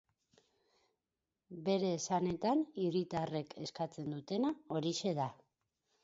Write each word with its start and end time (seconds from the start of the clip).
Bere 1.67 1.91
esanetan 1.97 2.63
hiritarrek 2.85 3.53
eskatzen 3.65 4.09
dutena 4.15 4.51
horixe 4.77 5.13
da. 5.21 5.29